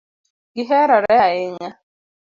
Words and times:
Gi 0.53 0.63
herore 0.69 1.13
ahinya 1.27 1.69